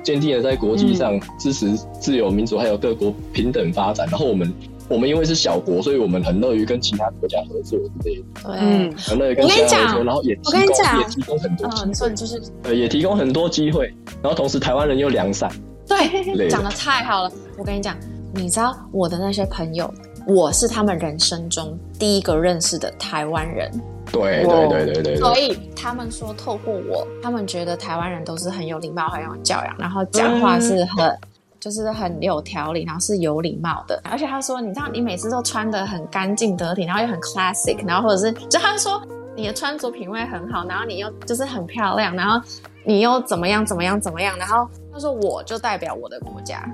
[0.02, 4.08] 坚定的在国际上支持自由民主，还有各国平等发展。
[4.10, 4.52] 然后我们
[4.92, 13.94] 我们因为是小国，所以我们很乐于跟其他国家合作之类的，对，嗯很乐于跟其他合作，然后也提我跟你讲供也提供很多你说会你，就是呃，也提供很多机会。
[14.22, 15.50] 然后同时台湾人又良善，
[15.88, 17.32] 对，累讲的太好了。
[17.58, 17.96] 我跟你讲，
[18.34, 19.92] 你知道我的那些朋友，
[20.28, 23.72] 我是他们人生中第一个认识的台湾人，
[24.12, 31.18] 对对对对对，所以他们说透过我，他们觉得台湾人都是很有礼貌、很有教养，然后讲话是很。
[31.62, 39.00] 就是很有条理，然后是有礼貌的，而且他说，你知道，你每次都穿的很干净得体，然后又很 classic，然后或者是，就他说
[39.36, 42.44] 你的穿着品味很好，然后你又就是很漂亮，然后
[42.84, 46.68] 你又怎么样怎么样怎么样，然后他说我就代表我的国家，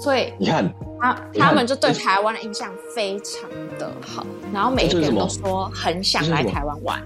[0.00, 0.68] 所以你看，
[1.00, 7.00] 他他们就对台湾的印象非常的好，然后每一个人都说很想来台湾玩，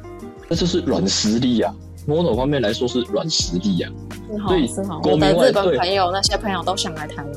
[0.49, 1.71] 那就是软实力啊。
[2.07, 3.93] 某种方面来说是软实力啊。
[4.29, 7.33] 是哈所以是哈，国我的日本民外对朋友那些朋友都想来台湾，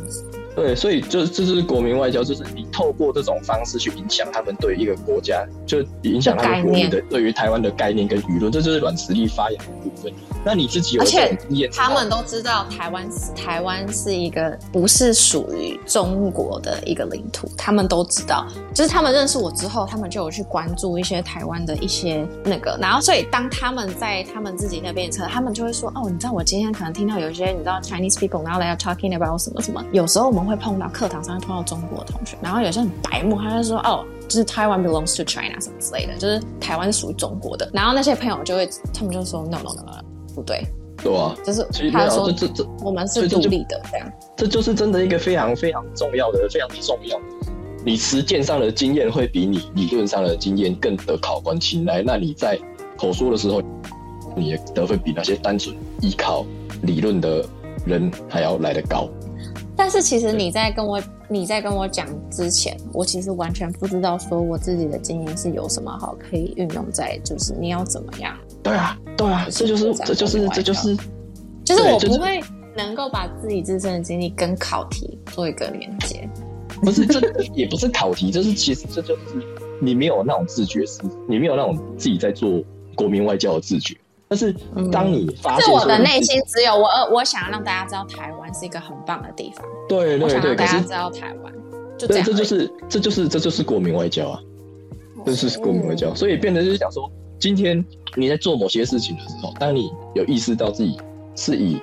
[0.60, 10.12] 对，所以就这就是国民外交，就是你透过这种方式去影响他们对一个国家，就影响他们国民的对于台湾的概念跟舆论，这就是软实力发扬的部分。
[10.44, 11.38] 那你自己而且
[11.72, 18.46] 他们都知道台湾是台湾是一个不是属于中国的一个领土，他们都知道。
[18.74, 37.68] 就是他们认识我之后，他们就有去关注一些台湾的一些那个，然后所以当他们在他们自己那边他们就会说：“哦，你知道我今天可能听到有一些你知道 Chinese people，然后 they are talking about 什么什么。”有时候我们会碰到课堂上会碰到中国的同学，然后有些很白目，他就说：“哦。”就是台湾 belongs to China 什么之类的，就是台湾是属于中国的。
[37.74, 40.04] 然后那些朋友就会，他们就说 no no no no，
[40.36, 40.64] 不对，
[40.98, 41.36] 对啊？
[41.44, 44.08] 就是他说这这这我们是独立的这样。
[44.38, 47.24] 这就是真的一个非常非常重要的、非常重要的。
[47.84, 52.04] 你实践上的经验会比你理论上的经验更得考官青睐。
[52.06, 52.56] 那你在
[53.00, 53.64] 口说的时候，
[54.36, 56.46] 你的得分比那些单纯依靠
[56.84, 57.44] 理论的
[57.84, 59.10] 人还要来得高。
[59.80, 70.98] 但是其实你在跟我你在跟我讲之前，我其实完全不知道说我自己的经验是有什么好可以运用在，就是你要怎么样，对啊，对啊，这就是这就是这就是
[71.64, 72.42] 就是我不会
[72.76, 76.30] 能够把自己自身的经历跟考题做一个连接。
[76.82, 77.22] 不是这
[77.54, 79.42] 也不是考题，就是其实这就是
[79.82, 82.62] 你没有那种自觉是，你没有那种自己在做
[82.96, 83.96] 国民外交的自觉。
[84.30, 84.54] 但是
[84.92, 91.52] 当你发现是我的内心只有我，呃我想要让大家知道台湾是一个很棒的地方，对对对，我想让大家知道台湾，
[91.98, 92.26] 就这对，样。
[92.26, 94.40] 这就是这就是这就是国民外交啊，
[95.26, 96.14] 这就是国民外交。
[96.14, 97.84] 所以变得就是想说，今天
[98.16, 100.96] 你在做某些事情的时候，当你有意识到自己
[101.36, 101.82] 是以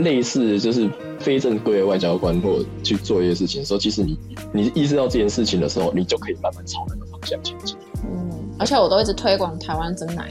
[0.00, 4.18] 类似就是非正规的外交官或去做一些事情的时候，其实你
[4.52, 7.74] 你意识到这件事情的时候，你就可以慢慢朝那个方向前进。
[8.04, 10.28] 嗯，而且我都一直推广台湾真奶，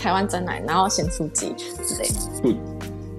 [0.00, 1.52] 台湾真奶，然后咸酥鸡
[1.84, 2.58] 之类的。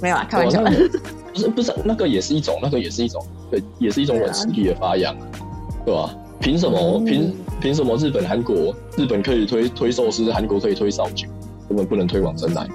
[0.02, 0.70] 没有啊，开玩笑哇。
[0.70, 1.00] 那个
[1.32, 5.28] 不是不是那个也是一种，那个也是一种，对，也是一种软实力的发扬啊，
[5.86, 6.16] 对吧？
[6.40, 11.28] 凭什么嗯凭凭什么日本韩国日本可以推推寿司，韩国可以推烧酒，
[11.70, 12.68] 根本不能推广真奶，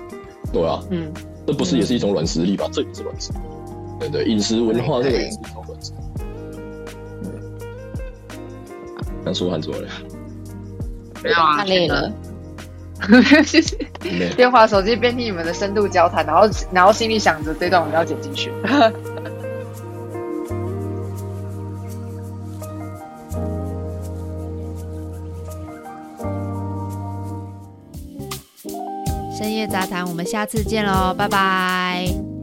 [0.52, 1.12] 对啊，嗯，
[1.44, 2.68] 这不是也是一种软实力吧？
[2.72, 3.38] 这也是软实力，
[3.98, 5.96] 对对，饮食文化这个也是一种软实力。
[7.24, 7.32] 嗯
[9.24, 9.88] 刚说完怎么了？
[11.24, 12.12] 没有啊，太累了。
[13.44, 18.50] 就是没边划手机边听你们的深度交谈，然后然后心里想着这段我要剪进去。
[29.36, 32.35] 深夜杂谈，我们下次见喽，拜拜。